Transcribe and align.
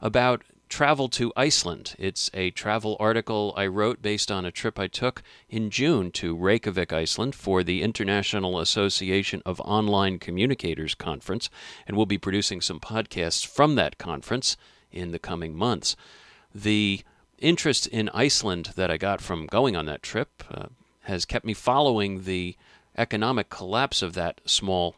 about 0.00 0.42
travel 0.68 1.08
to 1.10 1.32
Iceland. 1.36 1.94
It's 1.98 2.30
a 2.34 2.50
travel 2.50 2.96
article 2.98 3.54
I 3.56 3.66
wrote 3.66 4.02
based 4.02 4.30
on 4.30 4.44
a 4.44 4.50
trip 4.50 4.78
I 4.78 4.86
took 4.86 5.22
in 5.48 5.70
June 5.70 6.10
to 6.12 6.36
Reykjavik, 6.36 6.92
Iceland 6.92 7.34
for 7.34 7.62
the 7.62 7.82
International 7.82 8.58
Association 8.58 9.42
of 9.44 9.60
Online 9.60 10.18
Communicators 10.18 10.94
Conference, 10.94 11.50
and 11.86 11.96
we'll 11.96 12.06
be 12.06 12.18
producing 12.18 12.60
some 12.60 12.80
podcasts 12.80 13.46
from 13.46 13.74
that 13.76 13.98
conference 13.98 14.56
in 14.90 15.12
the 15.12 15.18
coming 15.18 15.54
months. 15.54 15.96
The 16.54 17.02
interest 17.38 17.86
in 17.88 18.08
Iceland 18.10 18.70
that 18.76 18.90
I 18.90 18.96
got 18.96 19.20
from 19.20 19.46
going 19.46 19.76
on 19.76 19.86
that 19.86 20.02
trip 20.02 20.42
uh, 20.50 20.66
has 21.02 21.24
kept 21.24 21.44
me 21.44 21.54
following 21.54 22.24
the 22.24 22.56
economic 22.96 23.50
collapse 23.50 24.02
of 24.02 24.14
that 24.14 24.40
small 24.44 24.96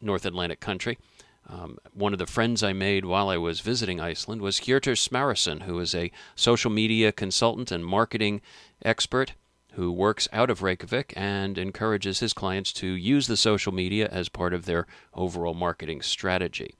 North 0.00 0.24
Atlantic 0.24 0.60
country. 0.60 0.98
Um, 1.46 1.78
one 1.92 2.12
of 2.12 2.18
the 2.18 2.26
friends 2.26 2.62
I 2.62 2.72
made 2.72 3.04
while 3.04 3.28
I 3.28 3.36
was 3.36 3.60
visiting 3.60 4.00
Iceland 4.00 4.40
was 4.40 4.60
Hjörtur 4.60 4.96
Smárason, 4.96 5.62
who 5.62 5.78
is 5.78 5.94
a 5.94 6.10
social 6.34 6.70
media 6.70 7.12
consultant 7.12 7.70
and 7.70 7.84
marketing 7.84 8.40
expert 8.82 9.34
who 9.74 9.90
works 9.92 10.28
out 10.32 10.50
of 10.50 10.62
Reykjavik 10.62 11.12
and 11.16 11.58
encourages 11.58 12.20
his 12.20 12.32
clients 12.32 12.72
to 12.74 12.86
use 12.86 13.26
the 13.26 13.36
social 13.36 13.72
media 13.72 14.08
as 14.10 14.28
part 14.28 14.54
of 14.54 14.64
their 14.64 14.86
overall 15.12 15.54
marketing 15.54 16.00
strategy. 16.00 16.74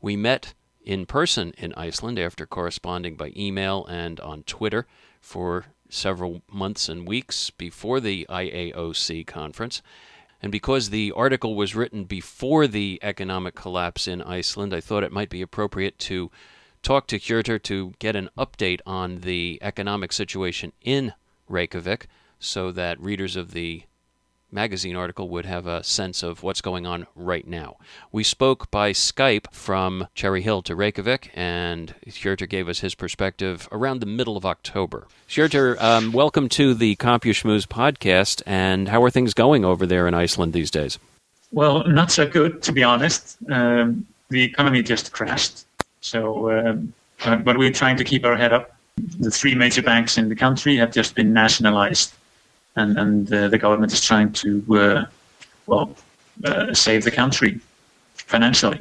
We 0.00 0.16
met 0.16 0.54
in 0.82 1.06
person 1.06 1.52
in 1.58 1.74
Iceland 1.74 2.18
after 2.18 2.46
corresponding 2.46 3.16
by 3.16 3.32
email 3.36 3.86
and 3.86 4.18
on 4.20 4.42
Twitter 4.44 4.86
for 5.20 5.66
several 5.88 6.42
months 6.50 6.88
and 6.88 7.06
weeks 7.06 7.50
before 7.50 8.00
the 8.00 8.26
IAOC 8.30 9.26
conference. 9.26 9.82
And 10.42 10.50
because 10.50 10.90
the 10.90 11.12
article 11.12 11.54
was 11.54 11.74
written 11.74 12.04
before 12.04 12.66
the 12.66 12.98
economic 13.02 13.54
collapse 13.54 14.08
in 14.08 14.22
Iceland, 14.22 14.72
I 14.72 14.80
thought 14.80 15.04
it 15.04 15.12
might 15.12 15.28
be 15.28 15.42
appropriate 15.42 15.98
to 16.00 16.30
talk 16.82 17.06
to 17.08 17.18
Hjörtur 17.18 17.62
to 17.64 17.92
get 17.98 18.16
an 18.16 18.30
update 18.38 18.80
on 18.86 19.20
the 19.20 19.58
economic 19.60 20.12
situation 20.12 20.72
in 20.82 21.12
Reykjavik 21.48 22.06
so 22.38 22.72
that 22.72 23.00
readers 23.00 23.36
of 23.36 23.52
the 23.52 23.82
magazine 24.52 24.96
article 24.96 25.28
would 25.28 25.46
have 25.46 25.66
a 25.66 25.82
sense 25.84 26.22
of 26.22 26.42
what's 26.42 26.60
going 26.60 26.86
on 26.86 27.06
right 27.14 27.46
now. 27.46 27.76
We 28.10 28.24
spoke 28.24 28.70
by 28.70 28.92
Skype 28.92 29.52
from 29.52 30.08
Cherry 30.14 30.42
Hill 30.42 30.62
to 30.62 30.74
Reykjavik, 30.74 31.30
and 31.34 31.94
Hjörtur 32.06 32.48
gave 32.48 32.68
us 32.68 32.80
his 32.80 32.94
perspective 32.94 33.68
around 33.70 34.00
the 34.00 34.06
middle 34.06 34.36
of 34.36 34.44
October. 34.44 35.06
Hjörtur, 35.28 35.80
um, 35.80 36.12
welcome 36.12 36.48
to 36.50 36.74
the 36.74 36.96
CompuSchmooze 36.96 37.66
podcast, 37.66 38.42
and 38.46 38.88
how 38.88 39.02
are 39.02 39.10
things 39.10 39.34
going 39.34 39.64
over 39.64 39.86
there 39.86 40.08
in 40.08 40.14
Iceland 40.14 40.52
these 40.52 40.70
days? 40.70 40.98
Well, 41.52 41.86
not 41.86 42.10
so 42.10 42.28
good, 42.28 42.62
to 42.62 42.72
be 42.72 42.82
honest. 42.82 43.36
Um, 43.50 44.06
the 44.28 44.42
economy 44.42 44.82
just 44.82 45.12
crashed, 45.12 45.64
so 46.00 46.50
um, 46.50 46.92
but 47.44 47.58
we're 47.58 47.72
trying 47.72 47.96
to 47.96 48.04
keep 48.04 48.24
our 48.24 48.36
head 48.36 48.52
up. 48.52 48.76
The 49.18 49.30
three 49.30 49.54
major 49.54 49.82
banks 49.82 50.18
in 50.18 50.28
the 50.28 50.36
country 50.36 50.76
have 50.76 50.92
just 50.92 51.14
been 51.14 51.32
nationalized 51.32 52.12
and 52.80 52.98
and 52.98 53.32
uh, 53.32 53.48
the 53.48 53.58
government 53.58 53.92
is 53.92 54.00
trying 54.00 54.32
to 54.32 54.64
uh, 54.70 55.04
well 55.66 55.94
uh, 56.44 56.72
save 56.74 57.04
the 57.04 57.10
country 57.10 57.60
financially. 58.14 58.80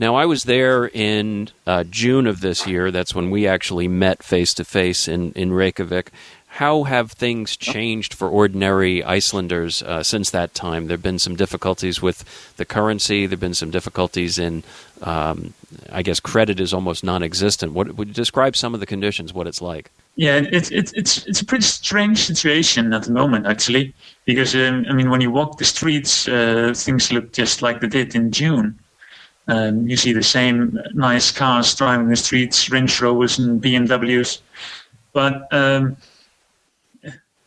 Now, 0.00 0.14
I 0.14 0.26
was 0.26 0.44
there 0.44 0.86
in 0.86 1.48
uh, 1.66 1.82
June 1.82 2.28
of 2.28 2.40
this 2.40 2.68
year. 2.68 2.92
That's 2.92 3.16
when 3.16 3.30
we 3.30 3.48
actually 3.48 3.88
met 3.88 4.22
face 4.22 4.54
to 4.54 4.64
face 4.64 5.08
in 5.08 5.32
in 5.32 5.52
Reykjavik. 5.52 6.12
How 6.52 6.84
have 6.84 7.12
things 7.12 7.56
changed 7.56 8.14
for 8.14 8.28
ordinary 8.28 9.04
Icelanders 9.04 9.82
uh, 9.82 10.02
since 10.02 10.30
that 10.30 10.54
time? 10.54 10.86
There 10.86 10.96
have 10.96 11.02
been 11.02 11.18
some 11.18 11.36
difficulties 11.36 12.00
with 12.00 12.24
the 12.56 12.64
currency. 12.64 13.26
There 13.26 13.36
have 13.36 13.40
been 13.40 13.54
some 13.54 13.70
difficulties 13.70 14.38
in, 14.38 14.64
um, 15.02 15.52
I 15.92 16.02
guess, 16.02 16.20
credit 16.20 16.58
is 16.58 16.72
almost 16.72 17.04
non-existent. 17.04 17.74
What 17.74 17.94
would 17.96 18.08
you 18.08 18.14
describe 18.14 18.56
some 18.56 18.74
of 18.74 18.80
the 18.80 18.86
conditions? 18.86 19.32
What 19.34 19.46
it's 19.46 19.60
like? 19.60 19.90
Yeah, 20.18 20.42
it's 20.50 20.72
it's 20.72 20.92
it's 20.94 21.24
it's 21.28 21.40
a 21.42 21.44
pretty 21.44 21.62
strange 21.62 22.18
situation 22.24 22.92
at 22.92 23.04
the 23.04 23.12
moment, 23.12 23.46
actually, 23.46 23.94
because 24.24 24.52
um, 24.56 24.84
I 24.90 24.92
mean, 24.92 25.10
when 25.10 25.20
you 25.20 25.30
walk 25.30 25.58
the 25.58 25.64
streets, 25.64 26.26
uh, 26.26 26.72
things 26.74 27.12
look 27.12 27.32
just 27.32 27.62
like 27.62 27.80
they 27.80 27.86
did 27.86 28.16
in 28.16 28.32
June. 28.32 28.76
Um, 29.46 29.86
you 29.86 29.96
see 29.96 30.12
the 30.12 30.24
same 30.24 30.76
nice 30.92 31.30
cars 31.30 31.72
driving 31.72 32.08
the 32.08 32.16
streets, 32.16 32.68
Range 32.68 33.00
Rovers 33.00 33.38
and 33.38 33.62
BMWs, 33.62 34.40
but 35.12 35.46
um, 35.54 35.96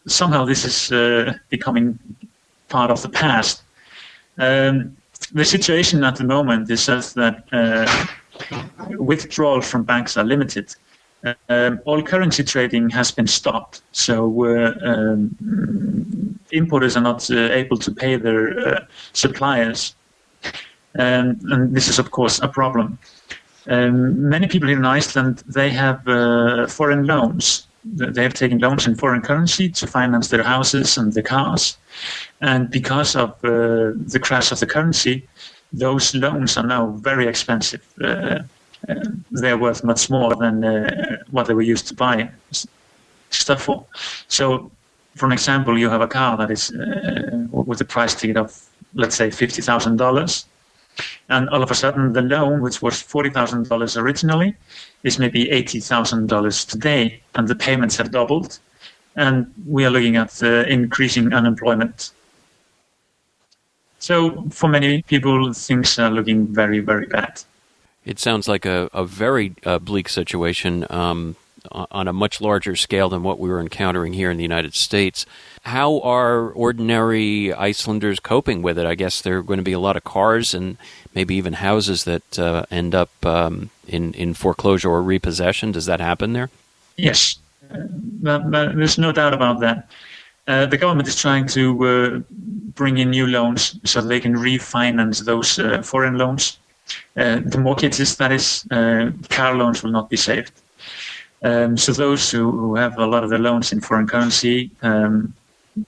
somehow 0.08 0.46
this 0.46 0.64
is 0.64 0.94
uh, 0.94 1.34
becoming 1.50 2.00
part 2.70 2.90
of 2.90 3.02
the 3.02 3.10
past. 3.10 3.64
Um, 4.38 4.96
the 5.34 5.44
situation 5.44 6.06
at 6.06 6.16
the 6.16 6.24
moment 6.24 6.72
is 6.72 6.84
such 6.84 7.16
that 7.16 7.44
uh, 7.52 8.08
withdrawal 8.98 9.60
from 9.60 9.84
banks 9.84 10.16
are 10.16 10.24
limited. 10.24 10.74
Um, 11.50 11.80
all 11.86 12.02
currency 12.02 12.44
trading 12.44 12.90
has 12.90 13.12
been 13.12 13.28
stopped, 13.28 13.82
so 13.92 14.46
uh, 14.46 14.74
um, 14.84 16.40
importers 16.52 16.98
are 16.98 17.02
not 17.02 17.30
uh, 17.30 17.36
able 17.52 17.78
to 17.78 17.92
pay 17.92 18.16
their 18.16 18.60
uh, 18.60 18.86
suppliers, 19.14 19.96
um, 20.98 21.40
and 21.52 21.76
this 21.76 21.88
is 21.88 22.00
of 22.00 22.10
course 22.10 22.40
a 22.40 22.48
problem. 22.48 22.98
Um, 23.68 24.30
many 24.30 24.48
people 24.48 24.68
here 24.68 24.80
in 24.80 24.86
Iceland 24.86 25.44
they 25.48 25.70
have 25.70 26.08
uh, 26.08 26.66
foreign 26.66 27.06
loans. 27.06 27.68
They 27.84 28.24
have 28.24 28.34
taken 28.34 28.58
loans 28.58 28.88
in 28.88 28.96
foreign 28.96 29.22
currency 29.22 29.70
to 29.70 29.88
finance 29.88 30.30
their 30.30 30.44
houses 30.44 30.98
and 30.98 31.14
their 31.14 31.24
cars, 31.24 31.78
and 32.40 32.72
because 32.72 33.16
of 33.16 33.30
uh, 33.44 33.94
the 34.14 34.20
crash 34.20 34.52
of 34.52 34.60
the 34.60 34.68
currency, 34.68 35.28
those 35.72 36.16
loans 36.16 36.58
are 36.58 36.66
now 36.66 36.88
very 36.88 37.28
expensive 37.28 37.86
uh, 38.04 38.40
they're 39.32 39.58
worth 39.58 39.84
much 39.84 40.10
more 40.10 40.36
than 40.36 40.64
uh, 40.64 41.18
what 41.32 41.48
they 41.48 41.54
were 41.54 41.62
used 41.62 41.88
to 41.88 41.94
buy 41.94 42.30
stuff 43.30 43.64
for. 43.64 43.86
So, 44.28 44.72
for 45.16 45.26
an 45.26 45.32
example, 45.32 45.78
you 45.78 45.90
have 45.90 46.02
a 46.02 46.08
car 46.08 46.38
that 46.38 46.52
is 46.52 46.72
uh, 46.72 47.48
with 47.52 47.82
a 47.82 47.86
price 47.86 48.16
ticket 48.16 48.38
of, 48.38 48.60
let's 48.94 49.16
say, 49.16 49.30
fifty 49.32 49.62
thousand 49.62 49.98
dollars, 49.98 50.46
and 51.30 51.50
all 51.50 51.64
of 51.64 51.72
a 51.72 51.76
sudden 51.76 52.14
the 52.14 52.22
loan, 52.22 52.62
which 52.62 52.82
was 52.82 53.02
forty 53.02 53.30
thousand 53.30 53.70
dollars 53.70 53.98
originally, 53.98 54.56
is 55.04 55.20
maybe 55.20 55.50
eighty 55.52 55.80
thousand 55.80 56.28
dollars 56.28 56.66
today, 56.66 57.22
and 57.36 57.48
the 57.48 57.56
payments 57.56 57.98
have 57.98 58.12
doubled, 58.12 58.60
and 59.16 59.54
we 59.68 59.86
are 59.86 59.90
looking 59.92 60.16
at 60.16 60.42
uh, 60.44 60.64
increasing 60.68 61.34
unemployment. 61.34 62.12
So, 64.00 64.44
for 64.50 64.68
many 64.68 65.04
people, 65.04 65.54
things 65.54 66.00
are 66.00 66.10
looking 66.10 66.48
very, 66.48 66.80
very 66.80 67.06
bad. 67.06 67.44
It 68.06 68.20
sounds 68.20 68.48
like 68.48 68.66
a, 68.66 68.90
a 68.94 69.06
very 69.06 69.56
uh, 69.66 69.80
bleak 69.80 70.10
situation. 70.10 70.86
Um, 70.90 71.36
on 71.72 72.08
a 72.08 72.14
much 72.14 72.42
larger 72.42 72.76
scale 72.76 73.10
than 73.10 73.24
what 73.24 73.40
we 73.40 73.50
were 73.50 73.60
encountering 73.60 74.14
here 74.14 74.32
in 74.32 74.38
the 74.38 74.44
United 74.44 74.74
States. 74.74 75.26
How 75.64 76.00
are 76.02 76.50
ordinary 76.50 77.54
Icelanders 77.54 78.20
coping 78.20 78.62
with 78.62 78.80
it? 78.80 78.86
I 78.86 78.96
guess 78.96 79.22
there 79.22 79.38
are 79.38 79.44
going 79.44 79.60
to 79.60 79.64
be 79.64 79.72
a 79.74 79.80
lot 79.80 79.96
of 79.96 80.04
cars 80.04 80.54
and 80.54 80.78
maybe 81.14 81.36
even 81.36 81.54
houses 81.54 82.04
that 82.06 82.40
uh, 82.40 82.66
end 82.72 82.96
up 82.96 83.12
um, 83.26 83.70
in 83.88 84.14
in 84.16 84.34
foreclosure 84.34 84.90
or 84.90 85.04
repossession. 85.04 85.72
Does 85.72 85.86
that 85.86 86.00
happen 86.00 86.34
there? 86.34 86.50
Yes, 86.98 87.38
uh, 87.72 87.78
there's 88.24 88.98
no 88.98 89.12
doubt 89.12 89.34
about 89.34 89.60
that. 89.60 89.88
Uh, 90.48 90.66
the 90.66 90.78
government 90.78 91.08
is 91.08 91.16
trying 91.16 91.46
to 91.48 91.86
uh, 91.86 92.20
bring 92.74 92.98
in 92.98 93.12
new 93.12 93.28
loans 93.28 93.80
so 93.86 94.02
they 94.02 94.20
can 94.20 94.36
refinance 94.36 95.24
those 95.24 95.60
uh, 95.60 95.82
foreign 95.84 96.18
loans. 96.18 96.58
Uh, 97.16 97.40
the 97.46 97.58
mortgages, 97.58 98.16
that 98.18 98.32
is, 98.32 98.66
car 99.30 99.56
loans 99.56 99.84
will 99.84 99.92
not 99.92 100.10
be 100.10 100.18
saved. 100.18 100.52
Um, 101.44 101.76
so 101.76 101.92
those 101.92 102.30
who, 102.30 102.52
who, 102.52 102.76
have 102.76 102.98
a 102.98 103.06
lot 103.06 103.24
of 103.24 103.30
their 103.30 103.40
loans 103.40 103.72
in 103.72 103.82
foreign 103.82 104.08
currency, 104.08 104.70
um, 104.84 105.34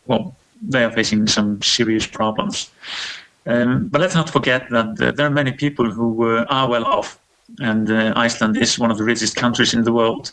well, 0.08 0.36
they 0.62 0.84
are 0.84 0.92
facing 0.92 1.28
some 1.28 1.62
serious 1.62 2.08
problems. 2.08 2.72
Um, 3.46 3.88
but 3.90 4.02
let's 4.02 4.16
not 4.16 4.30
forget 4.30 4.70
that 4.70 5.02
uh, 5.02 5.12
there 5.12 5.28
are 5.28 5.30
many 5.30 5.52
people 5.52 5.90
who 5.90 6.38
uh, 6.38 6.46
are 6.50 6.70
well 6.70 6.86
off, 6.86 7.20
and 7.60 7.92
uh, 7.92 8.14
Iceland 8.16 8.58
is 8.58 8.80
one 8.80 8.90
of 8.90 8.98
the 8.98 9.04
richest 9.04 9.36
countries 9.36 9.74
in 9.74 9.84
the 9.84 9.92
world. 9.92 10.32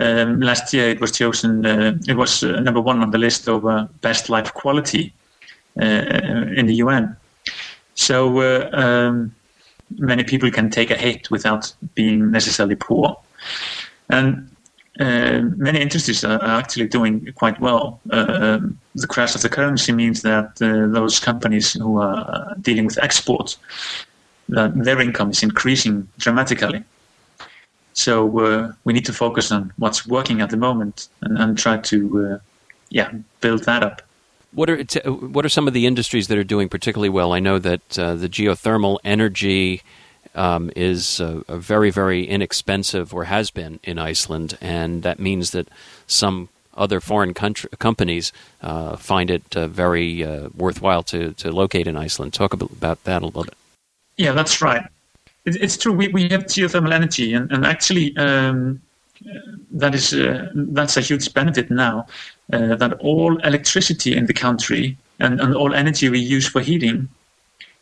Um, 0.00 0.40
last 0.40 0.72
year, 0.72 0.88
it 0.88 1.00
was 1.00 1.12
chosen; 1.12 1.64
uh, 1.64 1.98
it 2.08 2.16
was 2.16 2.42
uh, 2.42 2.60
number 2.60 2.80
one 2.80 3.02
on 3.02 3.10
the 3.10 3.18
list 3.18 3.46
of 3.48 3.66
uh, 3.66 3.86
best 4.00 4.28
life 4.30 4.52
quality 4.54 5.12
in 5.76 6.66
the 6.66 6.74
UN. 6.76 7.14
So 7.94 8.40
um, 8.72 9.34
many 9.90 10.24
people 10.24 10.50
can 10.50 10.70
take 10.70 10.90
a 10.90 10.96
hit 10.96 11.30
without 11.30 11.72
being 11.94 12.30
necessarily 12.30 12.76
poor, 12.76 13.16
and 14.08 14.50
uh, 14.98 15.42
many 15.56 15.80
industries 15.80 16.24
are 16.24 16.42
actually 16.42 16.88
doing 16.88 17.30
quite 17.34 17.60
well. 17.60 18.00
Uh, 18.10 18.58
the 18.94 19.06
crash 19.06 19.34
of 19.34 19.42
the 19.42 19.48
currency 19.48 19.92
means 19.92 20.22
that 20.22 20.60
uh, 20.62 20.90
those 20.92 21.20
companies 21.20 21.74
who 21.74 22.00
are 22.00 22.54
dealing 22.60 22.86
with 22.86 22.98
exports, 23.02 23.58
that 24.48 24.72
their 24.84 25.00
income 25.00 25.30
is 25.30 25.42
increasing 25.42 26.08
dramatically. 26.18 26.82
So 27.92 28.38
uh, 28.40 28.72
we 28.84 28.92
need 28.92 29.04
to 29.06 29.12
focus 29.12 29.52
on 29.52 29.72
what's 29.76 30.06
working 30.06 30.40
at 30.40 30.50
the 30.50 30.56
moment 30.56 31.08
and, 31.22 31.38
and 31.38 31.58
try 31.58 31.78
to, 31.78 32.26
uh, 32.26 32.38
yeah, 32.90 33.10
build 33.40 33.64
that 33.64 33.82
up. 33.82 34.02
What 34.56 34.70
are 34.70 34.82
what 35.10 35.44
are 35.44 35.50
some 35.50 35.68
of 35.68 35.74
the 35.74 35.84
industries 35.84 36.28
that 36.28 36.38
are 36.38 36.44
doing 36.54 36.70
particularly 36.70 37.10
well? 37.10 37.34
I 37.34 37.40
know 37.40 37.58
that 37.58 37.98
uh, 37.98 38.14
the 38.14 38.26
geothermal 38.26 38.96
energy 39.04 39.82
um, 40.34 40.70
is 40.74 41.20
uh, 41.20 41.42
very, 41.48 41.90
very 41.90 42.26
inexpensive 42.26 43.12
or 43.12 43.24
has 43.24 43.50
been 43.50 43.80
in 43.84 43.98
Iceland, 43.98 44.56
and 44.62 45.02
that 45.02 45.18
means 45.18 45.50
that 45.50 45.68
some 46.06 46.48
other 46.74 47.00
foreign 47.00 47.34
country, 47.34 47.68
companies 47.78 48.32
uh, 48.62 48.96
find 48.96 49.30
it 49.30 49.54
uh, 49.54 49.66
very 49.66 50.24
uh, 50.24 50.48
worthwhile 50.56 51.02
to, 51.02 51.32
to 51.34 51.52
locate 51.52 51.86
in 51.86 51.98
Iceland. 51.98 52.32
Talk 52.32 52.54
about 52.54 53.04
that 53.04 53.20
a 53.20 53.26
little 53.26 53.44
bit. 53.44 53.54
Yeah, 54.16 54.32
that's 54.32 54.62
right. 54.62 54.84
It, 55.44 55.56
it's 55.56 55.76
true. 55.76 55.92
We, 55.92 56.08
we 56.08 56.30
have 56.30 56.44
geothermal 56.44 56.92
energy, 56.92 57.34
and, 57.34 57.52
and 57.52 57.66
actually, 57.66 58.16
um, 58.16 58.80
that 59.70 59.94
is 59.94 60.14
uh, 60.14 60.50
that's 60.54 60.96
a 60.96 61.02
huge 61.02 61.32
benefit 61.34 61.70
now. 61.70 62.06
Uh, 62.52 62.76
that 62.76 62.92
all 63.00 63.36
electricity 63.38 64.16
in 64.16 64.26
the 64.26 64.32
country 64.32 64.96
and, 65.18 65.40
and 65.40 65.56
all 65.56 65.74
energy 65.74 66.08
we 66.08 66.20
use 66.20 66.46
for 66.46 66.60
heating 66.60 67.08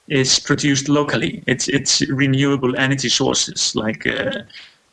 is 0.08 0.38
produced 0.38 0.88
locally. 0.88 1.42
It's 1.46 1.68
it's 1.68 2.00
renewable 2.08 2.74
energy 2.76 3.08
sources 3.08 3.74
like 3.74 4.06
uh, 4.06 4.42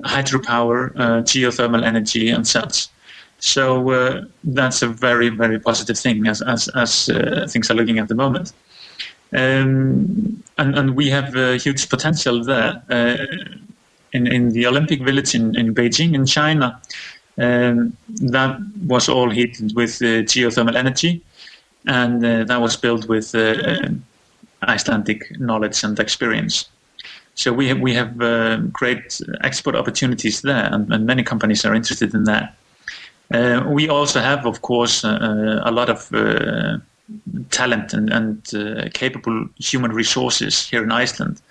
hydropower, 0.04 0.92
uh, 0.96 1.22
geothermal 1.24 1.84
energy, 1.86 2.30
and 2.30 2.48
such. 2.48 2.88
So 3.40 3.90
uh, 3.92 4.26
that's 4.44 4.82
a 4.82 4.88
very 4.88 5.30
very 5.30 5.60
positive 5.60 5.98
thing 5.98 6.28
as 6.28 6.42
as 6.42 6.68
as 6.76 7.10
uh, 7.10 7.48
things 7.50 7.70
are 7.72 7.76
looking 7.76 8.00
at 8.00 8.08
the 8.08 8.16
moment. 8.16 8.54
Um, 9.34 10.44
and 10.58 10.78
and 10.78 10.96
we 10.96 11.10
have 11.10 11.36
a 11.36 11.58
huge 11.58 11.90
potential 11.90 12.44
there 12.44 12.82
uh, 12.90 13.18
in 14.14 14.28
in 14.28 14.50
the 14.50 14.68
Olympic 14.68 15.02
Village 15.02 15.34
in, 15.36 15.56
in 15.58 15.74
Beijing 15.74 16.14
in 16.14 16.26
China. 16.26 16.82
Um, 17.42 17.98
that 18.30 18.60
was 18.86 19.10
all 19.10 19.30
heated 19.30 19.76
with 19.76 20.02
uh, 20.02 20.24
geothermal 20.24 20.76
energy, 20.76 21.22
and 21.88 22.22
that 22.22 22.62
was 22.62 22.78
built 22.78 23.08
with 23.10 23.34
Icelandic 24.62 25.40
knowledge 25.40 25.84
and 25.84 26.00
experience. 26.00 26.70
So 27.36 27.54
we 27.54 27.68
have, 27.70 27.80
we 27.80 27.94
have 27.94 28.22
uh, 28.22 28.58
great 28.72 29.20
export 29.44 29.76
opportunities 29.76 30.42
there, 30.42 30.70
and, 30.72 30.92
and, 30.94 31.06
many 31.06 31.24
companies 31.24 31.66
are 31.66 31.74
interested 31.74 32.14
in 32.14 32.26
that. 32.26 32.56
Uh, 33.34 33.64
we 33.68 33.88
also 33.88 34.20
have, 34.20 34.46
of 34.46 34.62
course, 34.62 35.06
uh, 35.06 35.62
a 35.64 35.72
lot 35.72 35.90
of 35.90 36.14
uh, 36.14 36.78
talent 37.50 37.94
and, 37.94 38.12
and 38.12 38.54
uh, 38.54 38.90
capable 38.94 39.48
human 39.58 39.92
resources 39.92 40.68
here 40.68 40.84
in 40.84 40.92
Iceland. 40.92 41.42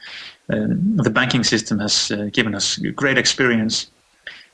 Um, 0.52 0.96
the 0.96 1.10
banking 1.10 1.44
system 1.44 1.78
has 1.78 2.10
uh, 2.10 2.28
given 2.32 2.54
us 2.54 2.76
great 2.94 3.16
experience. 3.16 3.89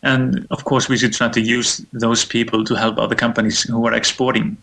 And 0.07 0.47
of 0.51 0.65
course, 0.65 0.89
we 0.89 0.97
should 0.97 1.13
try 1.13 1.29
to 1.29 1.41
use 1.41 1.85
those 1.93 2.25
people 2.25 2.65
to 2.65 2.75
help 2.77 2.97
other 2.97 3.17
companies 3.17 3.63
who 3.63 3.85
are 3.87 3.93
exporting. 3.93 4.57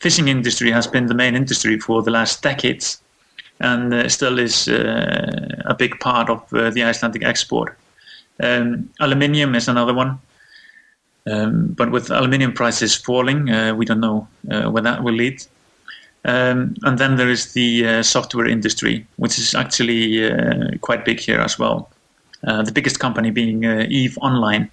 Fishing 0.00 0.26
industry 0.26 0.72
has 0.72 0.88
been 0.88 1.06
the 1.06 1.14
main 1.14 1.36
industry 1.36 1.78
for 1.78 2.02
the 2.02 2.10
last 2.10 2.42
decades 2.42 3.00
and 3.60 3.94
uh, 3.94 4.08
still 4.08 4.40
is 4.40 4.66
uh, 4.66 5.62
a 5.64 5.74
big 5.74 6.00
part 6.00 6.28
of 6.28 6.52
uh, 6.52 6.70
the 6.70 6.82
Icelandic 6.82 7.22
export. 7.22 7.78
Um, 8.42 8.90
aluminium 8.98 9.54
is 9.54 9.68
another 9.68 9.94
one. 9.94 10.18
Um, 11.30 11.68
but 11.68 11.92
with 11.92 12.10
aluminium 12.10 12.52
prices 12.52 12.96
falling, 12.96 13.44
we 13.76 13.86
don't 13.86 14.00
know 14.00 14.26
where 14.42 14.82
that 14.82 15.04
will 15.04 15.14
lead. 15.14 15.40
Um, 16.24 16.74
and 16.82 16.98
then 16.98 17.16
there 17.16 17.30
is 17.30 17.52
the 17.52 17.86
uh, 17.86 18.02
software 18.02 18.46
industry, 18.46 19.06
which 19.16 19.38
is 19.38 19.54
actually 19.54 20.30
uh, 20.30 20.70
quite 20.80 21.04
big 21.04 21.20
here 21.20 21.40
as 21.40 21.58
well. 21.58 21.90
Uh, 22.46 22.62
the 22.62 22.72
biggest 22.72 23.00
company 23.00 23.30
being 23.30 23.64
Eve 23.64 24.18
Online. 24.18 24.70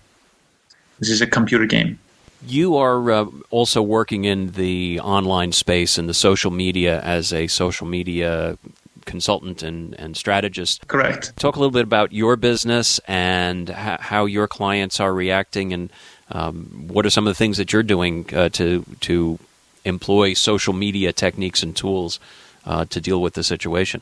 This 0.99 1.09
is 1.09 1.21
a 1.21 1.27
computer 1.27 1.65
game. 1.65 1.99
You 2.45 2.75
are 2.77 3.27
also 3.49 3.81
working 3.81 4.25
in 4.25 4.51
the 4.51 4.99
online 4.99 5.51
space 5.51 5.97
and 5.97 6.09
the 6.09 6.13
social 6.13 6.51
media 6.51 6.99
as 7.01 7.31
a 7.31 7.47
social 7.47 7.87
media 7.87 8.57
consultant 9.05 9.63
and, 9.63 9.93
and 9.95 10.15
strategist. 10.15 10.87
Correct. 10.87 11.35
Talk 11.37 11.55
a 11.55 11.59
little 11.59 11.71
bit 11.71 11.83
about 11.83 12.11
your 12.11 12.35
business 12.35 12.99
and 13.07 13.69
ha- 13.69 13.97
how 13.99 14.25
your 14.25 14.47
clients 14.47 14.99
are 14.99 15.13
reacting, 15.13 15.73
and 15.73 15.91
um, 16.31 16.87
what 16.87 17.05
are 17.05 17.09
some 17.09 17.27
of 17.27 17.31
the 17.31 17.37
things 17.37 17.57
that 17.57 17.73
you're 17.73 17.83
doing 17.83 18.25
uh, 18.33 18.49
to 18.49 18.85
to 19.01 19.39
employ 19.85 20.33
social 20.33 20.73
media 20.73 21.11
techniques 21.11 21.63
and 21.63 21.75
tools 21.75 22.19
uh, 22.65 22.85
to 22.85 23.01
deal 23.01 23.21
with 23.21 23.33
the 23.33 23.43
situation. 23.43 24.01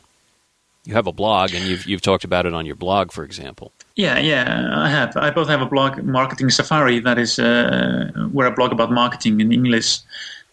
You 0.85 0.93
have 0.93 1.07
a 1.07 1.11
blog, 1.11 1.53
and 1.53 1.65
you've 1.65 1.85
you've 1.85 2.01
talked 2.01 2.23
about 2.23 2.45
it 2.45 2.53
on 2.53 2.65
your 2.65 2.75
blog, 2.75 3.11
for 3.11 3.23
example. 3.23 3.71
Yeah, 3.95 4.17
yeah, 4.17 4.69
I 4.73 4.89
have. 4.89 5.15
I 5.17 5.29
both 5.29 5.49
have 5.49 5.61
a 5.61 5.65
blog, 5.65 6.01
Marketing 6.03 6.49
Safari, 6.49 6.99
that 7.01 7.17
is 7.17 7.37
uh, 7.37 8.11
where 8.31 8.47
I 8.47 8.51
blog 8.51 8.71
about 8.71 8.91
marketing 8.91 9.41
in 9.41 9.51
English. 9.51 9.99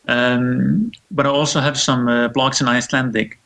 Um, 0.08 0.92
but 1.10 1.26
I 1.26 1.28
also 1.28 1.60
have 1.60 1.78
some 1.78 2.08
uh, 2.08 2.28
blogs 2.28 2.60
in 2.60 2.68
Icelandic. 2.68 3.38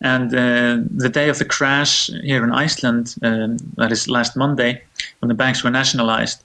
And 0.00 0.34
uh, 0.34 0.78
the 0.90 1.08
day 1.08 1.28
of 1.30 1.38
the 1.38 1.44
crash 1.44 2.10
here 2.22 2.44
in 2.44 2.52
Iceland, 2.52 3.14
um, 3.22 3.56
that 3.76 3.90
is 3.90 4.08
last 4.08 4.36
Monday, 4.36 4.82
when 5.20 5.28
the 5.28 5.34
banks 5.34 5.64
were 5.64 5.70
nationalized, 5.70 6.44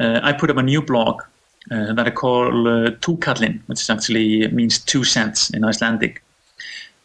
uh, 0.00 0.20
I 0.22 0.32
put 0.32 0.50
up 0.50 0.56
a 0.56 0.62
new 0.62 0.80
blog 0.80 1.22
uh, 1.70 1.92
that 1.92 2.06
I 2.06 2.10
call 2.10 2.66
uh, 2.66 2.90
Túkallinn, 3.00 3.60
which 3.66 3.90
actually 3.90 4.48
means 4.48 4.78
two 4.78 5.04
cents 5.04 5.50
in 5.50 5.64
Icelandic. 5.64 6.22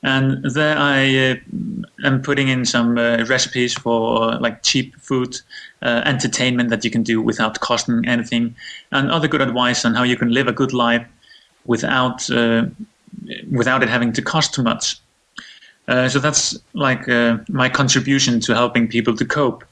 And 0.01 0.43
there 0.51 0.77
I 0.77 1.31
uh, 1.31 1.35
am 2.05 2.21
putting 2.21 2.47
in 2.47 2.65
some 2.65 2.97
uh, 2.97 3.25
recipes 3.25 3.73
for 3.73 4.35
like 4.39 4.63
cheap 4.63 4.95
food, 4.95 5.35
uh, 5.81 6.03
entertainment 6.05 6.69
that 6.69 6.85
you 6.85 6.91
can 6.91 7.03
do 7.03 7.21
without 7.21 7.59
costing 7.59 8.07
anything, 8.07 8.55
and 8.91 9.11
other 9.11 9.27
good 9.27 9.41
advice 9.41 9.83
on 9.83 9.95
how 9.95 10.03
you 10.03 10.15
can 10.15 10.31
live 10.31 10.47
a 10.47 10.53
good 10.53 10.71
life 10.73 11.05
without 11.65 12.29
uh, 12.31 12.65
without 13.51 13.83
it 13.83 13.89
having 13.89 14.13
to 14.13 14.21
cost 14.21 14.53
too 14.53 14.63
much. 14.63 14.97
Uh, 15.89 16.07
so 16.07 16.19
that's 16.19 16.57
like 16.73 17.09
uh, 17.09 17.37
my 17.49 17.67
contribution 17.67 18.39
to 18.39 18.53
helping 18.53 18.87
people 18.87 19.15
to 19.17 19.25
cope. 19.25 19.65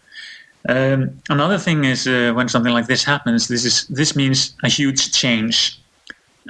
Um, 0.67 1.22
another 1.29 1.57
thing 1.57 1.86
is 1.86 2.05
when 2.05 2.50
something 2.50 2.74
like 2.74 2.88
this 2.88 3.05
happens, 3.05 3.48
this 3.48 3.63
is 3.63 3.88
this 3.88 4.13
means 4.13 4.57
a 4.63 4.67
huge 4.67 5.13
change, 5.13 5.79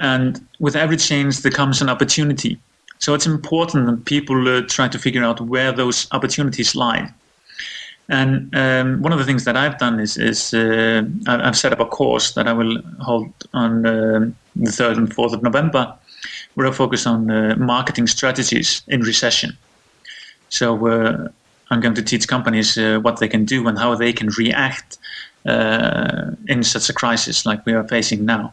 and 0.00 0.44
with 0.58 0.74
every 0.74 0.96
change 0.96 1.42
there 1.42 1.52
comes 1.52 1.80
an 1.80 1.88
opportunity. 1.88 2.58
So 2.98 3.14
it's 3.14 3.26
important 3.26 3.86
that 3.86 4.04
people 4.04 4.48
uh, 4.48 4.62
try 4.62 4.88
to 4.88 4.98
figure 4.98 5.24
out 5.24 5.40
where 5.40 5.72
those 5.72 6.08
opportunities 6.12 6.74
lie. 6.74 7.12
And 8.08 8.54
um, 8.56 9.02
one 9.02 9.12
of 9.12 9.18
the 9.18 9.24
things 9.24 9.44
that 9.44 9.56
I've 9.56 9.78
done 9.78 10.00
is, 10.00 10.16
is 10.16 10.54
uh, 10.54 11.02
I've 11.26 11.56
set 11.56 11.72
up 11.72 11.80
a 11.80 11.84
course 11.84 12.32
that 12.32 12.48
I 12.48 12.52
will 12.54 12.80
hold 13.00 13.30
on 13.52 13.84
uh, 13.84 14.30
the 14.56 14.70
3rd 14.70 14.96
and 14.96 15.14
4th 15.14 15.34
of 15.34 15.42
November, 15.42 15.94
where 16.54 16.66
I 16.66 16.70
focus 16.70 17.06
on 17.06 17.30
uh, 17.30 17.54
marketing 17.58 18.06
strategies 18.06 18.82
in 18.88 19.02
recession. 19.02 19.56
So 20.48 20.86
uh, 20.86 21.28
I'm 21.70 21.80
going 21.80 21.94
to 21.94 22.02
teach 22.02 22.26
companies 22.26 22.78
uh, 22.78 22.98
what 23.02 23.20
they 23.20 23.28
can 23.28 23.44
do 23.44 23.68
and 23.68 23.78
how 23.78 23.94
they 23.94 24.12
can 24.12 24.28
react 24.38 24.98
uh, 25.46 26.30
in 26.46 26.62
such 26.62 26.88
a 26.88 26.92
crisis 26.92 27.44
like 27.44 27.64
we 27.66 27.74
are 27.74 27.84
facing 27.84 28.24
now. 28.24 28.52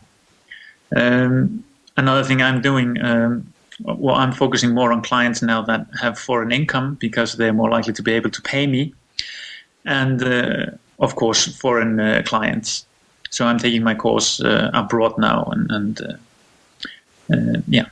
Um, 0.95 1.63
another 1.97 2.23
thing 2.23 2.41
I'm 2.41 2.61
doing, 2.61 3.01
um, 3.01 3.53
well, 3.79 4.15
I'm 4.15 4.31
focusing 4.31 4.73
more 4.73 4.91
on 4.91 5.01
clients 5.01 5.41
now 5.41 5.61
that 5.63 5.87
have 6.01 6.17
foreign 6.17 6.51
income 6.51 6.95
because 6.95 7.33
they're 7.33 7.53
more 7.53 7.69
likely 7.69 7.93
to 7.93 8.03
be 8.03 8.13
able 8.13 8.29
to 8.31 8.41
pay 8.41 8.67
me, 8.67 8.93
and 9.85 10.23
uh, 10.23 10.65
of 10.99 11.15
course 11.15 11.57
foreign 11.57 11.99
uh, 11.99 12.23
clients. 12.25 12.85
So 13.29 13.45
I'm 13.45 13.57
taking 13.57 13.83
my 13.83 13.95
course 13.95 14.39
uh, 14.39 14.71
abroad 14.73 15.17
now, 15.17 15.45
and, 15.51 15.71
and 15.71 16.01
uh, 16.01 17.33
uh, 17.33 17.61
yeah. 17.67 17.85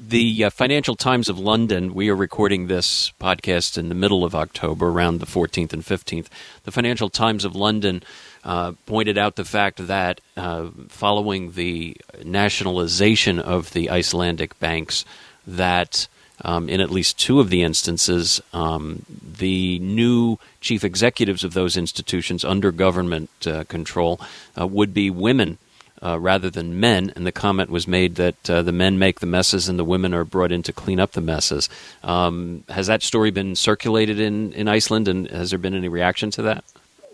The 0.00 0.44
uh, 0.44 0.50
Financial 0.50 0.94
Times 0.94 1.28
of 1.28 1.40
London, 1.40 1.92
we 1.92 2.08
are 2.08 2.14
recording 2.14 2.68
this 2.68 3.10
podcast 3.20 3.76
in 3.76 3.88
the 3.88 3.96
middle 3.96 4.24
of 4.24 4.32
October, 4.32 4.90
around 4.90 5.18
the 5.18 5.26
14th 5.26 5.72
and 5.72 5.82
15th. 5.82 6.28
The 6.62 6.70
Financial 6.70 7.10
Times 7.10 7.44
of 7.44 7.56
London 7.56 8.04
uh, 8.44 8.74
pointed 8.86 9.18
out 9.18 9.34
the 9.34 9.44
fact 9.44 9.88
that 9.88 10.20
uh, 10.36 10.68
following 10.88 11.52
the 11.52 11.96
nationalization 12.22 13.40
of 13.40 13.72
the 13.72 13.90
Icelandic 13.90 14.56
banks, 14.60 15.04
that 15.44 16.06
um, 16.42 16.68
in 16.68 16.80
at 16.80 16.92
least 16.92 17.18
two 17.18 17.40
of 17.40 17.50
the 17.50 17.64
instances, 17.64 18.40
um, 18.52 19.04
the 19.20 19.80
new 19.80 20.38
chief 20.60 20.84
executives 20.84 21.42
of 21.42 21.54
those 21.54 21.76
institutions 21.76 22.44
under 22.44 22.70
government 22.70 23.30
uh, 23.48 23.64
control 23.64 24.20
uh, 24.56 24.64
would 24.64 24.94
be 24.94 25.10
women 25.10 25.58
uh, 26.02 26.18
rather 26.18 26.50
than 26.50 26.78
men. 26.80 27.12
And 27.16 27.26
the 27.26 27.32
comment 27.32 27.70
was 27.70 27.86
made 27.88 28.16
that 28.16 28.50
uh, 28.50 28.62
the 28.62 28.72
men 28.72 28.98
make 28.98 29.20
the 29.20 29.26
messes 29.26 29.68
and 29.68 29.78
the 29.78 29.84
women 29.84 30.14
are 30.14 30.24
brought 30.24 30.52
in 30.52 30.62
to 30.64 30.72
clean 30.72 31.00
up 31.00 31.12
the 31.12 31.20
messes. 31.20 31.68
Um, 32.02 32.64
has 32.68 32.86
that 32.86 33.02
story 33.02 33.30
been 33.30 33.54
circulated 33.54 34.20
in, 34.20 34.52
in 34.52 34.68
Iceland, 34.68 35.08
and 35.08 35.28
has 35.30 35.50
there 35.50 35.58
been 35.58 35.74
any 35.74 35.88
reaction 35.88 36.30
to 36.32 36.42
that? 36.42 36.64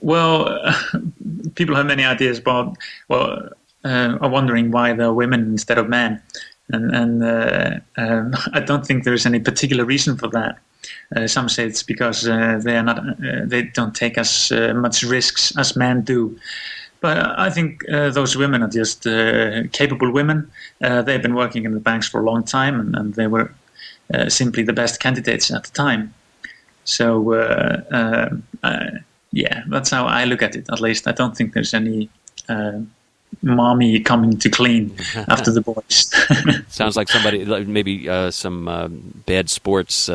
Well, 0.01 0.75
people 1.55 1.75
have 1.77 1.87
many 1.87 2.05
ideas 2.05 2.39
about, 2.39 2.77
well, 3.09 3.51
uh, 3.85 4.19
are 4.21 4.29
wondering 4.29 4.71
why 4.71 4.93
there 4.93 5.07
are 5.07 5.15
women 5.15 5.41
instead 5.41 5.79
of 5.79 5.89
men. 5.89 6.23
And, 6.71 6.95
and 6.95 7.23
uh, 7.23 7.71
um, 7.97 8.35
I 8.53 8.61
don't 8.61 8.87
think 8.87 9.05
there's 9.05 9.27
any 9.27 9.41
particular 9.41 9.85
reason 9.85 10.17
for 10.17 10.29
that. 10.29 10.59
Uh, 11.15 11.27
some 11.27 11.49
say 11.49 11.67
it's 11.67 11.83
because 11.83 12.29
uh, 12.29 12.61
they 12.63 12.77
are 12.77 12.83
not, 12.83 13.03
they 13.19 13.63
don't 13.63 13.95
take 13.95 14.19
as 14.19 14.53
much 14.75 15.03
risks 15.03 15.57
as 15.57 15.77
men 15.77 16.03
do. 16.03 16.39
But 17.05 17.39
I 17.39 17.51
think 17.51 17.87
uh, 17.93 18.09
those 18.09 18.35
women 18.35 18.63
are 18.63 18.69
just 18.71 19.07
uh, 19.07 19.65
capable 19.73 20.11
women. 20.11 20.51
Uh, 20.83 21.03
they've 21.03 21.21
been 21.21 21.35
working 21.35 21.67
in 21.67 21.75
the 21.75 21.81
banks 21.81 22.09
for 22.09 22.23
a 22.23 22.25
long 22.25 22.43
time, 22.45 22.81
and, 22.81 22.97
and 22.97 23.13
they 23.13 23.27
were 23.27 23.53
uh, 24.15 24.31
simply 24.31 24.63
the 24.63 24.73
best 24.73 25.01
candidates 25.01 25.51
at 25.51 25.65
the 25.65 25.71
time. 25.73 26.15
So, 26.85 27.35
uh, 27.35 28.31
uh, 28.63 28.87
yeah, 29.33 29.65
that's 29.69 29.91
how 29.91 30.07
I 30.07 30.25
look 30.25 30.41
at 30.41 30.57
it. 30.57 30.65
At 30.73 30.81
least 30.81 31.07
I 31.07 31.13
don't 31.13 31.37
think 31.37 31.53
there's 31.53 31.75
any 31.75 32.09
mommy 33.43 34.01
coming 34.01 34.39
to 34.39 34.49
clean 34.49 34.97
after 35.29 35.51
the 35.51 35.61
boys. 35.61 36.11
Sounds 36.69 36.97
like 36.97 37.11
somebody, 37.11 37.45
maybe 37.67 38.09
some 38.31 39.23
bad 39.27 39.51
sports 39.51 40.09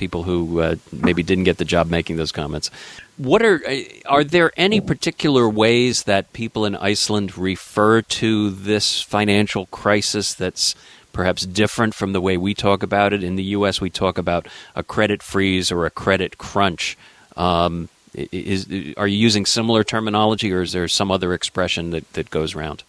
people 0.00 0.22
who 0.22 0.60
uh, 0.60 0.76
maybe 0.90 1.22
didn't 1.22 1.44
get 1.44 1.58
the 1.58 1.64
job 1.64 1.90
making 1.90 2.16
those 2.16 2.32
comments. 2.32 2.70
What 3.18 3.42
are 3.42 3.60
uh, 3.68 3.82
are 4.06 4.24
there 4.24 4.50
any 4.56 4.80
particular 4.80 5.48
ways 5.48 6.04
that 6.04 6.32
people 6.32 6.64
in 6.64 6.74
Iceland 6.74 7.38
refer 7.38 8.00
to 8.02 8.50
this 8.50 9.02
financial 9.02 9.66
crisis 9.66 10.34
that's 10.34 10.74
perhaps 11.12 11.44
different 11.44 11.94
from 11.94 12.12
the 12.12 12.20
way 12.20 12.36
we 12.38 12.54
talk 12.54 12.82
about 12.82 13.12
it? 13.12 13.22
In 13.22 13.36
the 13.36 13.48
U.S., 13.58 13.80
we 13.80 13.90
talk 13.90 14.16
about 14.18 14.48
a 14.74 14.82
credit 14.82 15.22
freeze 15.22 15.70
or 15.70 15.84
a 15.84 15.90
credit 15.90 16.38
crunch. 16.38 16.96
Um, 17.36 17.90
is 18.14 18.66
are 18.96 19.06
you 19.06 19.18
using 19.18 19.44
similar 19.46 19.84
terminology, 19.84 20.50
or 20.52 20.62
is 20.62 20.72
there 20.72 20.88
some 20.88 21.10
other 21.10 21.34
expression 21.34 21.90
that, 21.90 22.10
that 22.14 22.30
goes 22.30 22.54
around? 22.56 22.82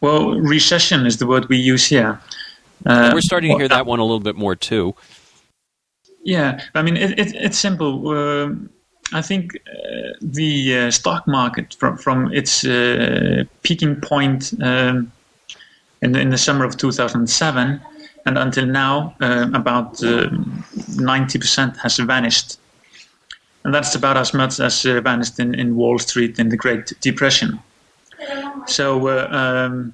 Well, 0.00 0.34
recession 0.40 1.06
is 1.06 1.16
the 1.18 1.26
word 1.26 1.48
we 1.48 1.56
use 1.56 1.86
here. 1.86 2.20
Uh, 2.84 3.10
We're 3.14 3.20
starting 3.20 3.52
to 3.52 3.56
hear 3.56 3.68
that 3.68 3.86
one 3.86 4.00
a 4.00 4.02
little 4.02 4.20
bit 4.20 4.36
more 4.36 4.54
too. 4.54 4.94
Yeah, 6.26 6.60
I 6.74 6.82
mean 6.82 6.96
it, 6.96 7.18
it, 7.18 7.34
it's 7.36 7.56
simple. 7.56 8.08
Uh, 8.08 8.50
I 9.12 9.22
think 9.22 9.56
uh, 9.68 10.10
the 10.20 10.76
uh, 10.76 10.90
stock 10.90 11.28
market 11.28 11.76
from 11.78 11.96
from 11.96 12.32
its 12.32 12.64
uh, 12.64 13.44
peaking 13.62 14.00
point 14.00 14.52
um, 14.60 15.12
in 16.02 16.12
the, 16.12 16.20
in 16.20 16.30
the 16.30 16.36
summer 16.36 16.64
of 16.64 16.76
2007 16.76 17.80
and 18.24 18.38
until 18.38 18.66
now, 18.66 19.14
uh, 19.20 19.48
about 19.54 20.02
um, 20.02 20.64
ninety 20.96 21.38
percent 21.38 21.76
has 21.76 21.98
vanished, 21.98 22.58
and 23.62 23.72
that's 23.72 23.94
about 23.94 24.16
as 24.16 24.34
much 24.34 24.58
as 24.58 24.84
uh, 24.84 25.00
vanished 25.00 25.38
in, 25.38 25.54
in 25.54 25.76
Wall 25.76 25.96
Street 26.00 26.40
in 26.40 26.48
the 26.48 26.56
Great 26.56 26.92
Depression. 27.00 27.60
So. 28.66 29.08
Um, 29.30 29.92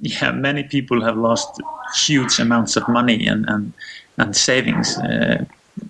yeah, 0.00 0.32
many 0.32 0.62
people 0.64 1.02
have 1.04 1.16
lost 1.16 1.60
huge 1.94 2.38
amounts 2.38 2.76
of 2.76 2.88
money 2.88 3.26
and, 3.26 3.44
and 3.48 3.72
and 4.18 4.36
savings. 4.36 4.96
Uh, 4.98 5.44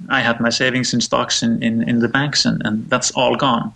I 0.09 0.21
had 0.21 0.41
my 0.41 0.51
savings 0.51 0.93
in 0.93 1.01
stocks 1.01 1.43
in, 1.43 1.63
in, 1.63 1.89
in 1.89 2.01
the 2.01 2.09
banks, 2.09 2.45
and, 2.45 2.61
and 2.65 2.91
that's 2.91 3.13
all 3.13 3.37
gone. 3.37 3.73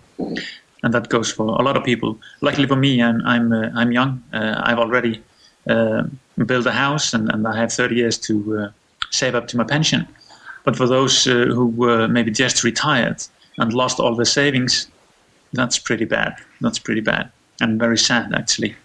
And 0.83 0.93
that 0.93 1.07
goes 1.07 1.31
for 1.31 1.47
a 1.47 1.63
lot 1.63 1.77
of 1.77 1.85
people. 1.85 2.19
Luckily 2.41 2.67
for 2.67 2.75
me, 2.75 3.01
I'm 3.01 3.21
I'm 3.25 3.51
uh, 3.51 3.69
I'm 3.75 3.91
young. 3.91 4.23
Uh, 4.33 4.61
I've 4.63 4.79
already 4.79 5.21
uh, 5.69 6.03
built 6.45 6.65
a 6.65 6.71
house, 6.71 7.13
and, 7.13 7.29
and 7.31 7.47
I 7.47 7.55
have 7.55 7.71
30 7.71 7.95
years 7.95 8.17
to 8.19 8.57
uh, 8.57 8.69
save 9.11 9.35
up 9.35 9.47
to 9.49 9.57
my 9.57 9.63
pension. 9.63 10.07
But 10.63 10.75
for 10.75 10.87
those 10.87 11.27
uh, 11.27 11.45
who 11.45 11.67
were 11.67 12.07
maybe 12.07 12.31
just 12.31 12.63
retired 12.63 13.23
and 13.57 13.73
lost 13.73 13.99
all 13.99 14.15
their 14.15 14.25
savings, 14.25 14.87
that's 15.53 15.79
pretty 15.79 16.05
bad. 16.05 16.35
That's 16.61 16.79
pretty 16.79 17.01
bad 17.01 17.31
and 17.61 17.79
very 17.79 17.97
sad, 17.97 18.33
actually. 18.33 18.75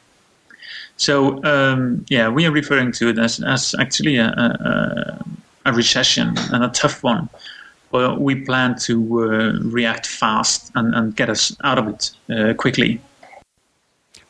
So 0.96 1.42
um, 1.44 2.04
yeah, 2.08 2.28
we 2.28 2.46
are 2.46 2.50
referring 2.50 2.92
to 2.92 3.08
it 3.08 3.18
as, 3.18 3.42
as 3.42 3.74
actually 3.78 4.16
a, 4.16 4.28
a, 4.28 5.24
a 5.66 5.72
recession 5.72 6.34
and 6.52 6.64
a 6.64 6.68
tough 6.68 7.02
one. 7.02 7.28
But 7.90 8.20
we 8.20 8.34
plan 8.34 8.76
to 8.80 9.22
uh, 9.22 9.58
react 9.62 10.06
fast 10.06 10.70
and, 10.74 10.94
and, 10.94 11.14
get 11.14 11.30
us 11.30 11.56
out 11.62 11.78
of 11.78 11.88
it 11.88 12.10
uh, 12.30 12.54
quickly. 12.54 13.00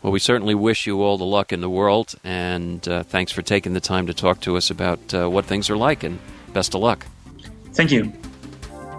Well, 0.03 0.13
we 0.13 0.19
certainly 0.19 0.55
wish 0.55 0.87
you 0.87 1.03
all 1.03 1.17
the 1.17 1.25
luck 1.25 1.53
in 1.53 1.63
the 1.63 1.71
world, 1.71 2.15
and 2.23 2.87
uh, 2.87 3.03
thanks 3.03 3.33
for 3.33 3.43
taking 3.43 3.73
the 3.73 3.81
time 3.81 4.07
to 4.07 4.15
talk 4.15 4.41
to 4.43 4.57
us 4.57 4.71
about 4.71 5.15
uh, 5.15 5.29
what 5.29 5.47
things 5.47 5.71
are 5.71 5.77
like, 5.77 6.05
and 6.05 6.19
best 6.53 6.75
of 6.75 6.83
luck. 6.83 7.07
Thank 7.73 7.91
you. 7.91 8.13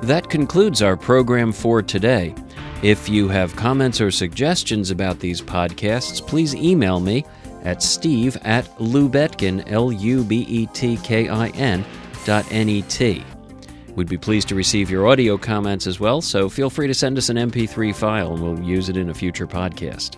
That 0.02 0.30
concludes 0.30 0.82
our 0.82 0.98
program 0.98 1.52
for 1.52 1.82
today. 1.82 2.34
If 2.84 3.10
you 3.10 3.28
have 3.30 3.56
comments 3.56 4.02
or 4.02 4.12
suggestions 4.12 4.92
about 4.92 5.20
these 5.20 5.42
podcasts, 5.42 6.26
please 6.26 6.54
email 6.56 7.00
me 7.00 7.26
at 7.68 7.84
steve 7.84 8.38
at 8.44 8.66
lubetkin, 8.78 9.70
L 9.70 9.92
U 9.92 10.24
B 10.24 10.46
E 10.48 10.66
T 10.68 10.96
K 11.04 11.28
I 11.28 11.50
N, 11.50 11.84
dot 12.26 12.50
net. 12.50 13.24
We'd 13.94 14.08
be 14.08 14.18
pleased 14.18 14.48
to 14.50 14.56
receive 14.56 14.90
your 14.90 15.06
audio 15.08 15.38
comments 15.38 15.86
as 15.86 16.00
well, 16.00 16.22
so 16.22 16.48
feel 16.48 16.70
free 16.70 16.88
to 16.88 16.94
send 16.94 17.18
us 17.18 17.28
an 17.28 17.36
MP3 17.36 17.94
file 17.94 18.34
and 18.34 18.42
we'll 18.42 18.64
use 18.64 18.88
it 18.88 18.96
in 18.96 19.10
a 19.10 19.14
future 19.14 19.48
podcast. 19.48 20.16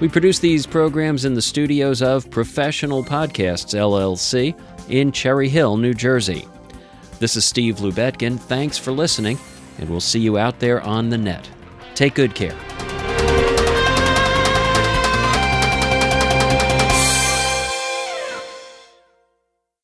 We 0.00 0.08
produce 0.08 0.40
these 0.40 0.66
programs 0.66 1.24
in 1.24 1.34
the 1.34 1.42
studios 1.42 2.02
of 2.02 2.28
Professional 2.30 3.04
Podcasts 3.04 3.74
LLC 3.78 4.58
in 4.88 5.12
Cherry 5.12 5.48
Hill, 5.48 5.76
New 5.76 5.94
Jersey. 5.94 6.48
This 7.20 7.36
is 7.36 7.44
Steve 7.44 7.76
Lubetkin. 7.76 8.40
Thanks 8.40 8.76
for 8.76 8.90
listening, 8.90 9.38
and 9.78 9.88
we'll 9.88 10.00
see 10.00 10.20
you 10.20 10.36
out 10.36 10.58
there 10.58 10.80
on 10.80 11.10
the 11.10 11.18
net. 11.18 11.48
Take 11.94 12.14
good 12.14 12.34
care. 12.34 12.56